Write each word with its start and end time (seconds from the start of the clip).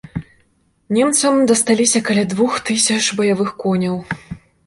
Немцам 0.97 1.35
дасталіся 1.51 2.01
каля 2.09 2.23
двух 2.33 2.57
тысяч 2.71 3.01
баявых 3.19 3.49
коняў. 3.65 4.01